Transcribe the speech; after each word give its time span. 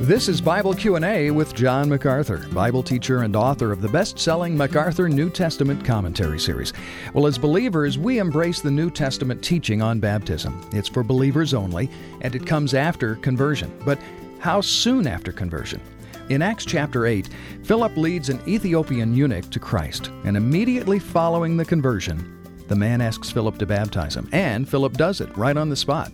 This 0.00 0.30
is 0.30 0.40
Bible 0.40 0.72
Q&A 0.72 1.30
with 1.30 1.54
John 1.54 1.90
MacArthur, 1.90 2.38
Bible 2.54 2.82
teacher 2.82 3.20
and 3.20 3.36
author 3.36 3.70
of 3.70 3.82
the 3.82 3.88
best-selling 3.88 4.56
MacArthur 4.56 5.10
New 5.10 5.28
Testament 5.28 5.84
commentary 5.84 6.40
series. 6.40 6.72
Well, 7.12 7.26
as 7.26 7.36
believers, 7.36 7.98
we 7.98 8.16
embrace 8.16 8.62
the 8.62 8.70
New 8.70 8.90
Testament 8.90 9.44
teaching 9.44 9.82
on 9.82 10.00
baptism. 10.00 10.58
It's 10.72 10.88
for 10.88 11.02
believers 11.02 11.52
only, 11.52 11.90
and 12.22 12.34
it 12.34 12.46
comes 12.46 12.72
after 12.72 13.16
conversion. 13.16 13.78
But 13.84 13.98
how 14.38 14.62
soon 14.62 15.06
after 15.06 15.32
conversion? 15.32 15.82
In 16.30 16.40
Acts 16.40 16.64
chapter 16.64 17.04
8, 17.04 17.28
Philip 17.64 17.94
leads 17.98 18.30
an 18.30 18.40
Ethiopian 18.48 19.14
eunuch 19.14 19.50
to 19.50 19.60
Christ, 19.60 20.10
and 20.24 20.34
immediately 20.34 20.98
following 20.98 21.58
the 21.58 21.64
conversion, 21.66 22.38
the 22.68 22.74
man 22.74 23.02
asks 23.02 23.30
Philip 23.30 23.58
to 23.58 23.66
baptize 23.66 24.16
him, 24.16 24.30
and 24.32 24.66
Philip 24.66 24.94
does 24.94 25.20
it 25.20 25.36
right 25.36 25.58
on 25.58 25.68
the 25.68 25.76
spot. 25.76 26.10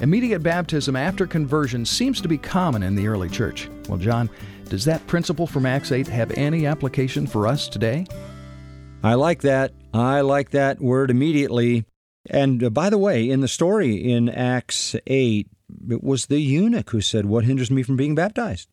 Immediate 0.00 0.42
baptism 0.42 0.96
after 0.96 1.26
conversion 1.26 1.84
seems 1.84 2.22
to 2.22 2.28
be 2.28 2.38
common 2.38 2.82
in 2.82 2.94
the 2.94 3.06
early 3.06 3.28
church. 3.28 3.68
Well, 3.86 3.98
John, 3.98 4.30
does 4.70 4.86
that 4.86 5.06
principle 5.06 5.46
from 5.46 5.66
Acts 5.66 5.92
8 5.92 6.08
have 6.08 6.30
any 6.30 6.64
application 6.64 7.26
for 7.26 7.46
us 7.46 7.68
today? 7.68 8.06
I 9.02 9.14
like 9.14 9.42
that. 9.42 9.72
I 9.92 10.22
like 10.22 10.50
that 10.50 10.80
word 10.80 11.10
immediately. 11.10 11.84
And 12.30 12.64
uh, 12.64 12.70
by 12.70 12.88
the 12.88 12.96
way, 12.96 13.28
in 13.28 13.40
the 13.40 13.48
story 13.48 13.94
in 13.96 14.30
Acts 14.30 14.96
8, 15.06 15.48
it 15.90 16.02
was 16.02 16.26
the 16.26 16.40
eunuch 16.40 16.88
who 16.90 17.02
said, 17.02 17.26
What 17.26 17.44
hinders 17.44 17.70
me 17.70 17.82
from 17.82 17.96
being 17.96 18.14
baptized? 18.14 18.68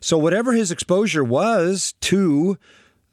So, 0.00 0.16
whatever 0.16 0.52
his 0.52 0.70
exposure 0.70 1.22
was 1.22 1.94
to 2.00 2.56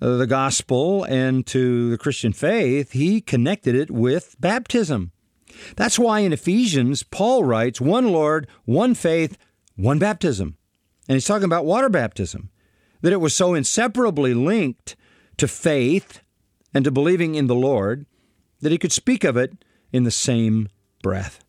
uh, 0.01 0.15
the 0.15 0.27
gospel 0.27 1.03
and 1.03 1.45
to 1.47 1.89
the 1.89 1.97
Christian 1.97 2.31
faith, 2.31 2.93
he 2.93 3.19
connected 3.19 3.75
it 3.75 3.91
with 3.91 4.37
baptism. 4.39 5.11
That's 5.75 5.99
why 5.99 6.19
in 6.19 6.33
Ephesians, 6.33 7.03
Paul 7.03 7.43
writes, 7.43 7.81
one 7.81 8.11
Lord, 8.11 8.47
one 8.65 8.93
faith, 8.93 9.37
one 9.75 9.99
baptism. 9.99 10.57
And 11.07 11.15
he's 11.15 11.25
talking 11.25 11.45
about 11.45 11.65
water 11.65 11.89
baptism, 11.89 12.49
that 13.01 13.13
it 13.13 13.21
was 13.21 13.35
so 13.35 13.53
inseparably 13.53 14.33
linked 14.33 14.95
to 15.37 15.47
faith 15.47 16.21
and 16.73 16.85
to 16.85 16.91
believing 16.91 17.35
in 17.35 17.47
the 17.47 17.55
Lord 17.55 18.05
that 18.61 18.71
he 18.71 18.77
could 18.77 18.91
speak 18.91 19.23
of 19.23 19.37
it 19.37 19.53
in 19.91 20.03
the 20.03 20.11
same 20.11 20.69
breath. 21.01 21.43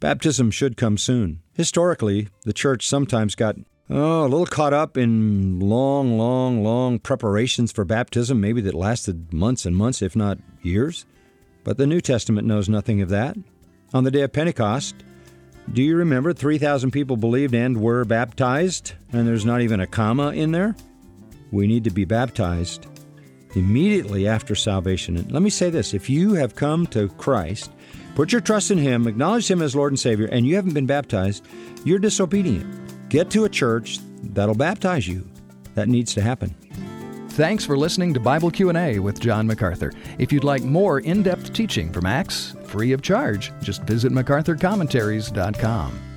Baptism 0.00 0.50
should 0.50 0.76
come 0.76 0.98
soon. 0.98 1.40
Historically, 1.54 2.28
the 2.44 2.52
church 2.52 2.86
sometimes 2.86 3.34
got 3.34 3.56
oh, 3.90 4.22
a 4.22 4.28
little 4.28 4.46
caught 4.46 4.72
up 4.72 4.96
in 4.96 5.60
long, 5.60 6.16
long, 6.16 6.62
long 6.62 6.98
preparations 6.98 7.72
for 7.72 7.84
baptism, 7.84 8.40
maybe 8.40 8.60
that 8.62 8.74
lasted 8.74 9.32
months 9.32 9.66
and 9.66 9.76
months, 9.76 10.00
if 10.00 10.16
not 10.16 10.38
years. 10.62 11.04
But 11.64 11.76
the 11.76 11.86
New 11.86 12.00
Testament 12.00 12.46
knows 12.46 12.68
nothing 12.68 13.02
of 13.02 13.08
that. 13.10 13.36
On 13.92 14.04
the 14.04 14.10
day 14.10 14.22
of 14.22 14.32
Pentecost, 14.32 14.94
do 15.72 15.82
you 15.82 15.96
remember 15.96 16.32
3,000 16.32 16.90
people 16.90 17.16
believed 17.16 17.54
and 17.54 17.80
were 17.80 18.04
baptized, 18.04 18.94
and 19.12 19.26
there's 19.26 19.44
not 19.44 19.60
even 19.60 19.80
a 19.80 19.86
comma 19.86 20.30
in 20.30 20.52
there? 20.52 20.74
We 21.52 21.66
need 21.66 21.84
to 21.84 21.90
be 21.90 22.04
baptized 22.04 22.86
immediately 23.54 24.28
after 24.28 24.54
salvation. 24.54 25.16
And 25.16 25.30
let 25.32 25.42
me 25.42 25.50
say 25.50 25.70
this 25.70 25.94
if 25.94 26.08
you 26.08 26.34
have 26.34 26.54
come 26.54 26.86
to 26.88 27.08
Christ, 27.10 27.70
put 28.14 28.32
your 28.32 28.40
trust 28.40 28.70
in 28.70 28.78
Him, 28.78 29.06
acknowledge 29.06 29.50
Him 29.50 29.62
as 29.62 29.76
Lord 29.76 29.92
and 29.92 30.00
Savior, 30.00 30.26
and 30.26 30.46
you 30.46 30.56
haven't 30.56 30.74
been 30.74 30.86
baptized, 30.86 31.44
you're 31.84 31.98
disobedient. 31.98 33.08
Get 33.08 33.30
to 33.30 33.44
a 33.44 33.48
church 33.48 33.98
that'll 34.22 34.54
baptize 34.54 35.06
you. 35.06 35.28
That 35.74 35.88
needs 35.88 36.14
to 36.14 36.20
happen. 36.20 36.54
Thanks 37.30 37.64
for 37.64 37.78
listening 37.78 38.12
to 38.14 38.20
Bible 38.20 38.50
Q&A 38.50 38.98
with 38.98 39.20
John 39.20 39.46
MacArthur. 39.46 39.92
If 40.18 40.32
you'd 40.32 40.44
like 40.44 40.64
more 40.64 40.98
in-depth 41.00 41.52
teaching 41.52 41.92
from 41.92 42.04
Acts, 42.04 42.56
free 42.64 42.92
of 42.92 43.02
charge, 43.02 43.52
just 43.62 43.82
visit 43.84 44.12
macarthurcommentaries.com. 44.12 46.09